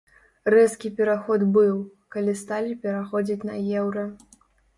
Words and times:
Рэзкі 0.53 0.89
пераход 0.99 1.45
быў, 1.57 1.75
калі 2.15 2.33
сталі 2.41 2.73
пераходзіць 2.87 3.47
на 3.53 3.61
еўра. 3.85 4.09